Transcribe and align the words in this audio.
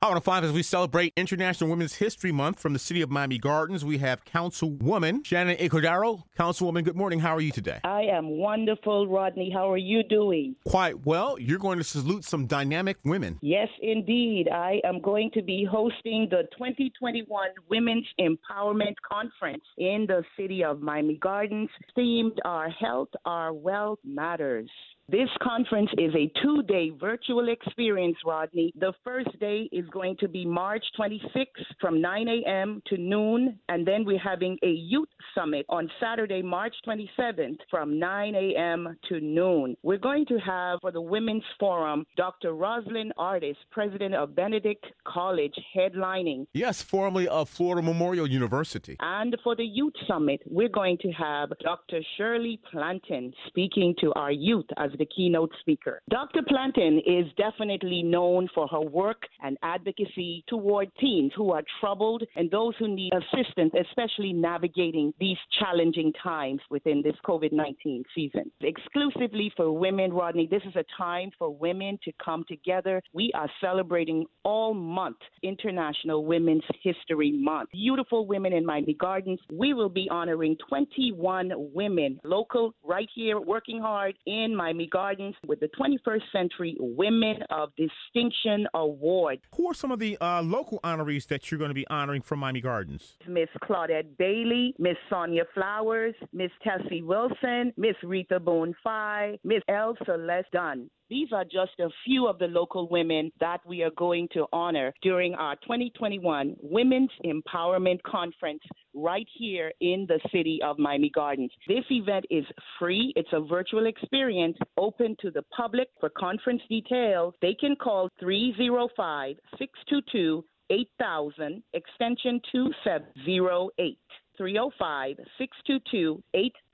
Hour 0.00 0.14
to 0.14 0.20
five 0.20 0.44
as 0.44 0.52
we 0.52 0.62
celebrate 0.62 1.12
International 1.16 1.68
Women's 1.68 1.94
History 1.94 2.30
Month 2.30 2.60
from 2.60 2.72
the 2.72 2.78
city 2.78 3.02
of 3.02 3.10
Miami 3.10 3.36
Gardens. 3.36 3.84
We 3.84 3.98
have 3.98 4.24
Councilwoman 4.24 5.24
Shannan 5.24 5.58
Ighodaro. 5.58 6.22
Councilwoman, 6.38 6.84
good 6.84 6.94
morning. 6.94 7.18
How 7.18 7.34
are 7.34 7.40
you 7.40 7.50
today? 7.50 7.80
I 7.82 8.02
am 8.02 8.28
wonderful, 8.38 9.08
Rodney. 9.08 9.50
How 9.52 9.68
are 9.72 9.76
you 9.76 10.04
doing? 10.04 10.54
Quite 10.64 11.04
well. 11.04 11.36
You're 11.40 11.58
going 11.58 11.78
to 11.78 11.84
salute 11.84 12.22
some 12.22 12.46
dynamic 12.46 12.98
women. 13.04 13.40
Yes, 13.42 13.66
indeed. 13.82 14.48
I 14.48 14.80
am 14.84 15.00
going 15.00 15.32
to 15.32 15.42
be 15.42 15.66
hosting 15.68 16.28
the 16.30 16.44
2021 16.52 17.48
Women's 17.68 18.06
Empowerment 18.20 18.94
Conference 19.02 19.64
in 19.78 20.06
the 20.06 20.22
city 20.36 20.62
of 20.62 20.80
Miami 20.80 21.16
Gardens, 21.16 21.70
themed 21.96 22.36
Our 22.44 22.70
Health, 22.70 23.10
Our 23.24 23.52
Wealth 23.52 23.98
Matters. 24.04 24.70
This 25.10 25.30
conference 25.42 25.88
is 25.96 26.14
a 26.14 26.30
two 26.42 26.62
day 26.64 26.90
virtual 26.90 27.48
experience, 27.48 28.18
Rodney. 28.26 28.74
The 28.78 28.92
first 29.02 29.40
day 29.40 29.66
is 29.72 29.86
going 29.88 30.18
to 30.20 30.28
be 30.28 30.44
March 30.44 30.84
26th 31.00 31.46
from 31.80 32.02
9 32.02 32.28
a.m. 32.28 32.82
to 32.88 32.98
noon, 32.98 33.58
and 33.70 33.88
then 33.88 34.04
we're 34.04 34.18
having 34.18 34.58
a 34.62 34.68
youth 34.68 35.08
summit 35.34 35.64
on 35.70 35.90
Saturday, 35.98 36.42
March 36.42 36.74
27th 36.86 37.56
from 37.70 37.98
9 37.98 38.34
a.m. 38.34 38.98
to 39.08 39.18
noon. 39.20 39.78
We're 39.82 39.96
going 39.96 40.26
to 40.26 40.36
have 40.40 40.80
for 40.82 40.92
the 40.92 41.00
Women's 41.00 41.42
Forum 41.58 42.04
Dr. 42.18 42.52
Roslyn 42.52 43.10
Artis, 43.16 43.56
president 43.70 44.14
of 44.14 44.36
Benedict 44.36 44.84
College, 45.06 45.54
headlining. 45.74 46.46
Yes, 46.52 46.82
formerly 46.82 47.26
of 47.28 47.48
Florida 47.48 47.80
Memorial 47.80 48.26
University. 48.26 48.98
And 49.00 49.34
for 49.42 49.56
the 49.56 49.64
Youth 49.64 49.94
Summit, 50.06 50.42
we're 50.44 50.68
going 50.68 50.98
to 50.98 51.10
have 51.12 51.48
Dr. 51.64 52.00
Shirley 52.18 52.60
Plantin 52.70 53.32
speaking 53.46 53.94
to 54.02 54.12
our 54.12 54.32
youth 54.32 54.66
as 54.76 54.90
the 54.98 55.06
keynote 55.06 55.52
speaker. 55.60 56.02
Dr. 56.10 56.42
Plantin 56.42 56.98
is 57.06 57.30
definitely 57.36 58.02
known 58.02 58.48
for 58.54 58.66
her 58.68 58.80
work 58.80 59.22
and 59.42 59.56
advocacy 59.62 60.44
toward 60.48 60.90
teens 61.00 61.32
who 61.36 61.52
are 61.52 61.62
troubled 61.80 62.22
and 62.36 62.50
those 62.50 62.74
who 62.78 62.88
need 62.94 63.12
assistance, 63.12 63.72
especially 63.88 64.32
navigating 64.32 65.12
these 65.20 65.36
challenging 65.58 66.12
times 66.22 66.60
within 66.70 67.02
this 67.02 67.14
COVID 67.24 67.52
19 67.52 68.04
season. 68.14 68.50
Exclusively 68.60 69.52
for 69.56 69.70
women, 69.72 70.12
Rodney, 70.12 70.46
this 70.50 70.62
is 70.66 70.76
a 70.76 70.84
time 70.96 71.30
for 71.38 71.54
women 71.54 71.98
to 72.04 72.12
come 72.24 72.44
together. 72.48 73.02
We 73.12 73.30
are 73.34 73.48
celebrating 73.60 74.26
all 74.44 74.74
month 74.74 75.18
International 75.42 76.24
Women's 76.24 76.64
History 76.82 77.32
Month. 77.32 77.70
Beautiful 77.72 78.26
women 78.26 78.52
in 78.52 78.64
Miami 78.64 78.94
Gardens. 78.94 79.40
We 79.52 79.74
will 79.74 79.88
be 79.88 80.08
honoring 80.10 80.56
21 80.68 81.52
women, 81.74 82.20
local, 82.24 82.74
right 82.84 83.08
here, 83.14 83.40
working 83.40 83.80
hard 83.80 84.14
in 84.26 84.54
Miami 84.54 84.87
Gardens 84.88 85.34
with 85.46 85.60
the 85.60 85.68
21st 85.68 86.22
Century 86.32 86.76
Women 86.78 87.42
of 87.50 87.70
Distinction 87.76 88.66
Award. 88.74 89.40
Who 89.56 89.70
are 89.70 89.74
some 89.74 89.92
of 89.92 89.98
the 89.98 90.18
uh, 90.20 90.42
local 90.42 90.80
honorees 90.82 91.26
that 91.28 91.50
you're 91.50 91.58
going 91.58 91.70
to 91.70 91.74
be 91.74 91.86
honoring 91.88 92.22
from 92.22 92.40
Miami 92.40 92.60
Gardens? 92.60 93.16
Miss 93.26 93.48
Claudette 93.62 94.16
Bailey, 94.18 94.74
Miss 94.78 94.96
Sonia 95.10 95.44
Flowers, 95.54 96.14
Miss 96.32 96.50
Tessie 96.62 97.02
Wilson, 97.02 97.72
Miss 97.76 97.96
Rita 98.02 98.40
Bonfi, 98.40 99.38
Miss 99.44 99.62
L. 99.68 99.96
Celeste 100.04 100.50
Dunn. 100.52 100.90
These 101.10 101.32
are 101.32 101.44
just 101.44 101.78
a 101.80 101.88
few 102.04 102.26
of 102.26 102.38
the 102.38 102.48
local 102.48 102.86
women 102.88 103.32
that 103.40 103.60
we 103.66 103.82
are 103.82 103.90
going 103.96 104.28
to 104.34 104.46
honor 104.52 104.92
during 105.00 105.34
our 105.34 105.56
2021 105.56 106.56
Women's 106.60 107.10
Empowerment 107.24 108.02
Conference 108.02 108.62
right 108.94 109.26
here 109.38 109.72
in 109.80 110.04
the 110.06 110.20
city 110.30 110.60
of 110.62 110.78
Miami 110.78 111.08
Gardens. 111.08 111.50
This 111.66 111.84
event 111.90 112.26
is 112.30 112.44
free. 112.78 113.14
It's 113.16 113.32
a 113.32 113.40
virtual 113.40 113.86
experience 113.86 114.58
open 114.76 115.16
to 115.22 115.30
the 115.30 115.42
public. 115.56 115.88
For 115.98 116.10
conference 116.10 116.62
details, 116.68 117.32
they 117.40 117.54
can 117.54 117.74
call 117.76 118.10
305 118.20 119.36
622 119.58 120.44
8000 120.70 121.62
extension 121.72 122.40
2708. 122.52 123.98
305 124.36 125.16
622 125.38 126.22
8000 126.34 126.67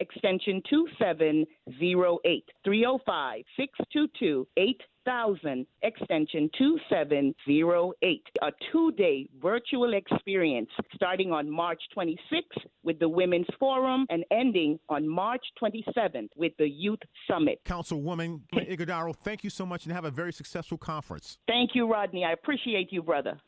extension 0.00 0.60
2708 0.68 2.44
305 2.64 3.42
622 3.56 4.46
8000 4.56 5.66
extension 5.82 6.50
2708 6.58 8.22
a 8.42 8.52
two-day 8.70 9.28
virtual 9.40 9.94
experience 9.94 10.68
starting 10.94 11.32
on 11.32 11.48
March 11.48 11.80
26th 11.96 12.64
with 12.82 12.98
the 12.98 13.08
Women's 13.08 13.46
Forum 13.58 14.06
and 14.10 14.24
ending 14.30 14.78
on 14.88 15.08
March 15.08 15.44
27th 15.62 16.28
with 16.36 16.52
the 16.58 16.68
Youth 16.68 17.00
Summit. 17.30 17.60
Councilwoman 17.64 18.40
Ighodaro, 18.54 19.14
thank 19.14 19.44
you 19.44 19.50
so 19.50 19.64
much 19.64 19.84
and 19.84 19.92
have 19.92 20.04
a 20.04 20.10
very 20.10 20.32
successful 20.32 20.78
conference. 20.78 21.38
Thank 21.46 21.70
you, 21.74 21.90
Rodney. 21.90 22.24
I 22.24 22.32
appreciate 22.32 22.92
you, 22.92 23.02
brother. 23.02 23.38